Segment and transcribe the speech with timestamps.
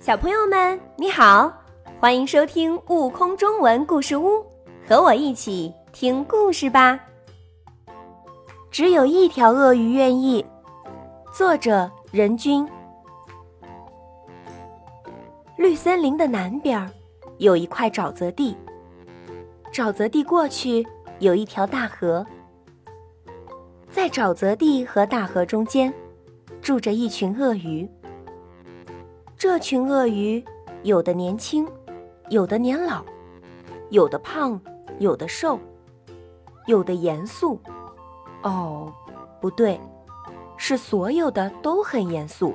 [0.00, 1.52] 小朋友们，你好，
[2.00, 4.28] 欢迎收听《悟空中文故事屋》，
[4.88, 6.98] 和我一起听故事吧。
[8.70, 10.42] 只有一条鳄鱼愿意。
[11.34, 12.66] 作者：任君。
[15.58, 16.90] 绿森林的南边
[17.36, 18.56] 有一块沼泽地，
[19.70, 20.82] 沼泽地过去
[21.18, 22.26] 有一条大河，
[23.90, 25.92] 在沼泽地和大河中间
[26.62, 27.86] 住着一群鳄鱼。
[29.40, 30.44] 这群鳄鱼，
[30.82, 31.66] 有的年轻，
[32.28, 33.02] 有的年老，
[33.88, 34.60] 有的胖，
[34.98, 35.58] 有的瘦，
[36.66, 37.58] 有的严肃。
[38.42, 38.92] 哦，
[39.40, 39.80] 不对，
[40.58, 42.52] 是所有的都很严肃。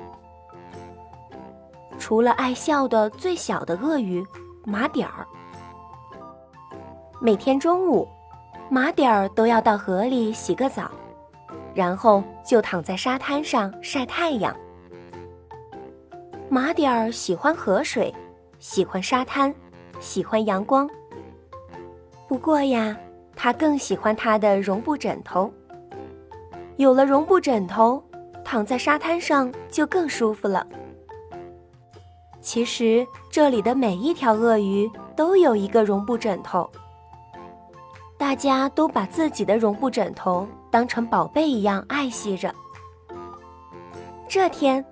[1.98, 4.24] 除了爱笑的最小的鳄鱼
[4.64, 5.26] 马点儿。
[7.20, 8.06] 每天中午，
[8.70, 10.88] 马点儿都要到河里洗个澡，
[11.74, 14.56] 然后就躺在沙滩上晒太阳。
[16.48, 18.14] 马点儿喜欢河水，
[18.58, 19.52] 喜欢沙滩，
[19.98, 20.88] 喜欢阳光。
[22.28, 22.96] 不过呀，
[23.34, 25.52] 他更喜欢他的绒布枕头。
[26.76, 28.02] 有了绒布枕头，
[28.44, 30.64] 躺在沙滩上就更舒服了。
[32.40, 36.70] 其实这里的每一条鳄鱼都有一个绒布枕头，
[38.16, 42.54] 大家都把自己的绒布枕头当成宝贝一样爱惜着。
[44.28, 44.84] 这天。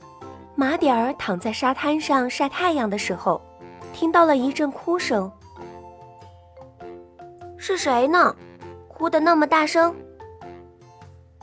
[0.56, 3.40] 马点儿躺在沙滩上晒太阳的时候，
[3.92, 5.30] 听到了一阵哭声。
[7.56, 8.34] 是谁呢？
[8.86, 9.94] 哭得那么大声？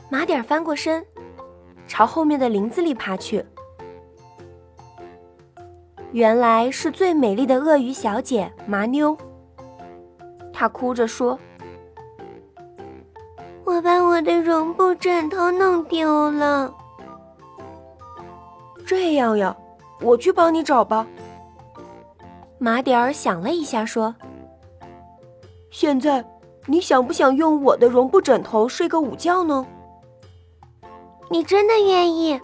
[0.08, 1.04] 马点儿翻过身，
[1.86, 3.44] 朝后面的林子里爬去。
[6.12, 9.16] 原来是最美丽的鳄鱼小姐麻妞。
[10.52, 11.38] 她哭着说
[13.64, 16.72] ：“我把我的绒布枕头弄丢了。”
[18.94, 19.56] 这样呀，
[20.02, 21.06] 我去帮你找吧。
[22.58, 24.14] 马点儿想了一下，说
[25.72, 26.22] ：“现在
[26.66, 29.66] 你想不想用我的绒布枕头睡个午觉呢？”
[31.30, 32.38] 你真的愿意？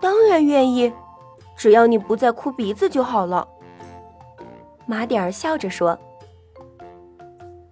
[0.00, 0.92] 当然愿意，
[1.56, 3.46] 只要你不再哭鼻子就好了。
[4.86, 5.96] 马点儿笑着说。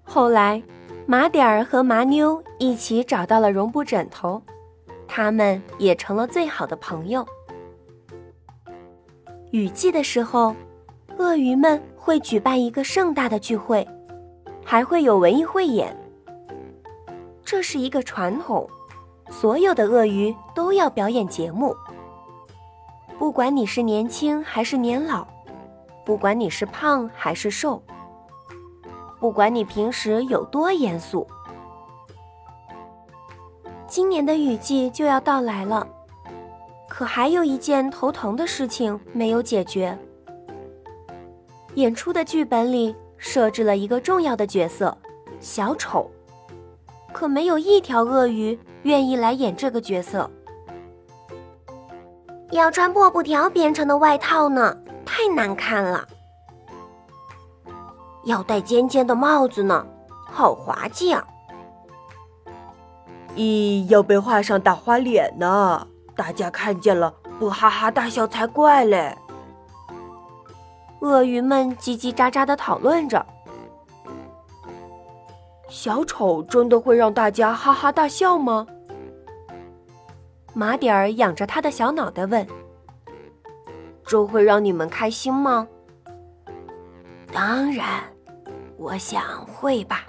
[0.05, 0.63] 后来，
[1.07, 4.41] 马点儿和麻妞一起找到了绒布枕头，
[5.09, 7.27] 他们也成了最好的朋友。
[9.51, 10.55] 雨季的时候，
[11.17, 13.87] 鳄鱼们会举办一个盛大的聚会，
[14.63, 15.97] 还会有文艺汇演。
[17.43, 18.69] 这是一个传统，
[19.31, 21.75] 所有的鳄鱼都要表演节目。
[23.19, 25.27] 不管你是年轻还是年老，
[26.05, 27.83] 不管你是胖还是瘦，
[29.19, 31.27] 不管你平时有多严肃，
[33.87, 35.89] 今年的雨季就要到来了。
[36.99, 39.97] 可还有一件头疼的事情没有解决。
[41.75, 44.99] 演出的剧本里设置了一个重要的角色——
[45.39, 46.11] 小丑，
[47.13, 50.29] 可没有一条鳄鱼愿意来演这个角色。
[52.51, 54.77] 要穿破布条编成的外套呢，
[55.07, 56.05] 太难看了。
[58.25, 59.87] 要戴尖尖的帽子呢，
[60.27, 61.25] 好滑稽啊！
[63.37, 65.87] 咦，要被画上大花脸呢？
[66.19, 69.17] 大家看见了不哈哈大笑才怪嘞！
[71.01, 73.25] 鳄鱼们叽叽喳喳的讨论着。
[75.69, 78.67] 小丑真的会让大家哈哈大笑吗？
[80.55, 82.45] 马点儿仰着他的小脑袋问
[84.05, 85.69] ：“这会让你们开心吗？”
[87.33, 88.03] 当然，
[88.77, 90.05] 我想会吧。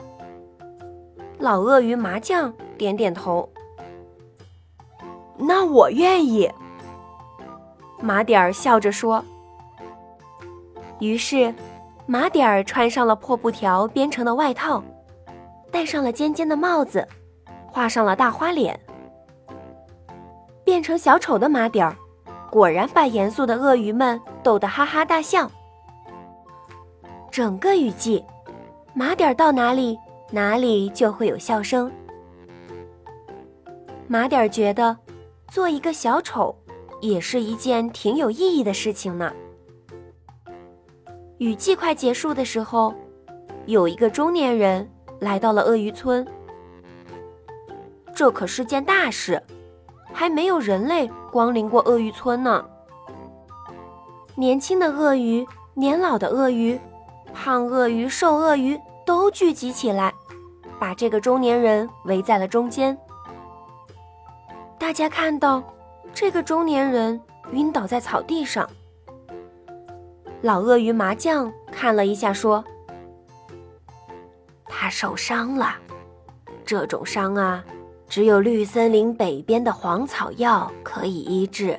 [1.38, 3.48] 老鳄鱼麻将点点头。
[5.42, 6.52] 那我愿意。
[8.02, 9.24] 马点儿笑着说。
[11.00, 11.54] 于是，
[12.06, 14.84] 马点儿穿上了破布条编成的外套，
[15.72, 17.08] 戴上了尖尖的帽子，
[17.68, 18.78] 画上了大花脸，
[20.66, 21.96] 变成小丑的马点儿，
[22.52, 25.50] 果然把严肃的鳄鱼们逗得哈哈大笑。
[27.32, 28.22] 整个雨季，
[28.94, 29.98] 马点儿到哪里，
[30.32, 31.90] 哪里就会有笑声。
[34.08, 34.98] 马点儿觉得。
[35.52, 36.56] 做一个小丑，
[37.02, 39.34] 也是一件挺有意义的事情呢。
[41.40, 42.94] 雨季快结束的时候，
[43.66, 44.88] 有一个中年人
[45.20, 46.26] 来到了鳄鱼村。
[48.14, 49.42] 这可是件大事，
[50.14, 52.64] 还没有人类光临过鳄鱼村呢。
[54.36, 56.80] 年轻的鳄鱼、年老的鳄鱼、
[57.34, 60.14] 胖鳄鱼、瘦鳄鱼都聚集起来，
[60.78, 62.96] 把这个中年人围在了中间。
[64.80, 65.62] 大家看到，
[66.14, 67.20] 这个中年人
[67.52, 68.68] 晕倒在草地上，
[70.42, 72.64] 老鳄鱼麻将看了一下，说
[74.66, 75.76] ：“他受伤了，
[76.66, 77.64] 这种伤啊，
[78.08, 81.78] 只有绿森林北边的黄草药可以医治。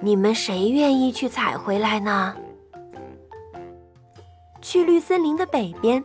[0.00, 2.34] 你们谁愿意去采回来呢？”
[4.60, 6.02] 去绿森林的北边，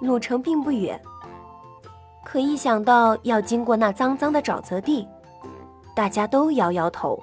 [0.00, 1.00] 路程并不远。
[2.34, 5.06] 可一想到要经过那脏脏的沼泽地，
[5.94, 7.22] 大家都摇摇头。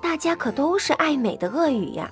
[0.00, 2.10] 大家可都是爱美的鳄鱼呀，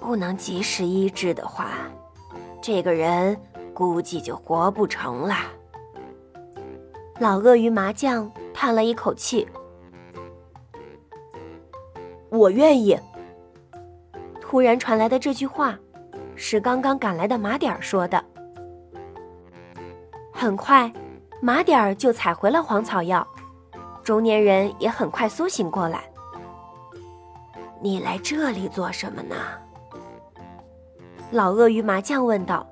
[0.00, 1.68] 不能及时医治的话，
[2.60, 3.40] 这个人
[3.72, 5.36] 估计就活不成了。
[7.20, 9.46] 老鳄鱼麻将叹了一口气
[12.28, 12.98] ：“我愿意。”
[14.42, 15.78] 突然传来的这句话，
[16.34, 18.24] 是刚刚赶来的马点儿说的。
[20.46, 20.92] 很快，
[21.42, 23.26] 马点儿就采回了黄草药。
[24.04, 26.04] 中年人也很快苏醒过来。
[27.82, 29.34] 你来这里做什么呢？
[31.32, 32.64] 老鳄鱼麻将问道。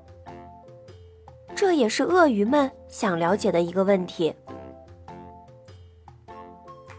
[1.53, 4.33] 这也是鳄鱼们想了解的一个问题。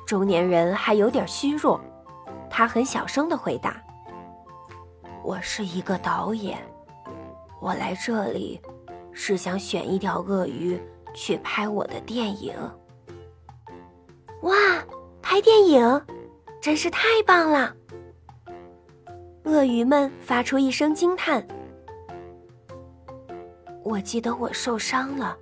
[0.07, 1.81] 中年人还有点虚弱，
[2.51, 3.83] 他很小声的回答
[5.25, 6.59] ：“我是一个导演，
[7.63, 8.61] 我来这里
[9.19, 10.79] 是想选一条鳄鱼
[11.15, 12.55] 去拍我的电影。”
[14.43, 14.55] 哇，
[15.23, 16.03] 拍电影，
[16.61, 17.75] 真是太棒了！
[19.45, 21.45] 鳄鱼们发出一声惊叹。
[23.83, 25.35] 我记得我受伤了，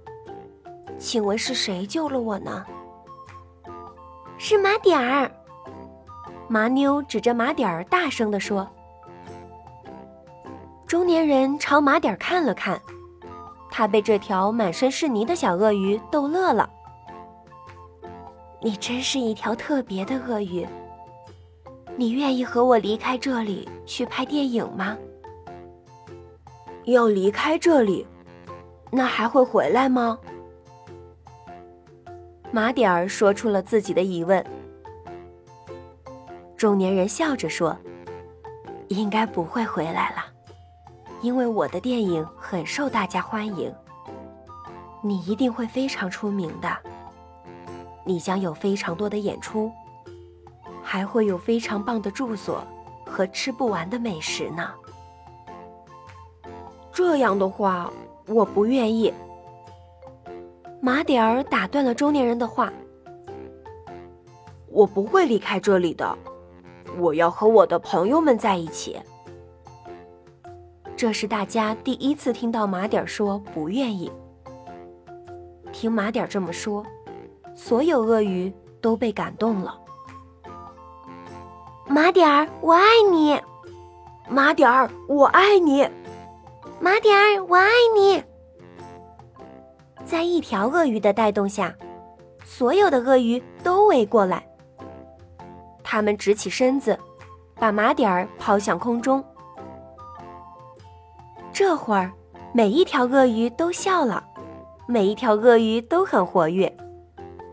[0.97, 2.65] 请问是谁救了我呢？
[4.39, 5.31] 是马点儿。
[6.47, 8.71] 麻妞指着马点儿大声地说。
[10.87, 12.81] 中年人朝马点儿看了看，
[13.77, 16.71] 他被这条满身是泥的小鳄鱼逗乐了。
[18.61, 20.65] 你真是一条特别的鳄鱼。
[21.97, 24.97] 你愿意和我离开这里去拍电影吗？
[26.85, 28.07] 要离开这里，
[28.93, 30.21] 那还会回来吗？
[32.53, 34.45] 马点儿说出了自己的疑问。
[36.57, 37.77] 中年人笑着说
[38.87, 40.25] ：“应该不会回来了，
[41.25, 43.75] 因为我的电影很受大家欢迎。
[45.03, 46.69] 你一定会非常出名的。”
[48.05, 49.73] 你将有非常多的演出，
[50.83, 52.63] 还会有非常棒的住所
[53.07, 54.71] 和吃不完的美食呢。
[56.93, 57.91] 这样的话，
[58.27, 59.11] 我不愿意。
[60.83, 62.71] 马点儿打断了中年人的话
[64.69, 66.19] ：“我不会离开这里的，
[66.99, 69.01] 我要和我的朋友们在一起。”
[71.05, 74.11] 这是大家第一次听到马点儿说不愿意。
[75.71, 76.83] 听马点儿这么说。
[77.55, 79.79] 所有鳄鱼都被感动了。
[81.87, 83.39] 马点儿，我爱你！
[84.31, 85.87] 马点儿，我爱你！
[86.81, 88.25] 马点儿，我爱你！
[90.07, 91.77] 在一条鳄鱼的带动下，
[92.47, 94.43] 所有的鳄鱼都围过来。
[95.83, 96.99] 他们直起身子，
[97.57, 99.23] 把马点儿抛向空中。
[101.55, 102.11] 这会儿，
[102.53, 104.25] 每一条鳄鱼都笑了，
[104.89, 106.77] 每一条鳄鱼都很活跃。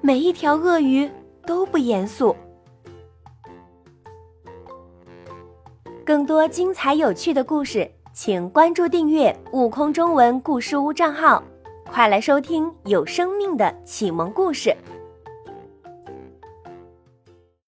[0.02, 1.08] 每一条鳄鱼
[1.46, 2.36] 都不严肃。
[6.04, 11.44] 更多精彩有趣的故事，请关注订阅“悟空中文故事屋”账号，
[11.92, 14.76] 快来收听有生命的启蒙故事。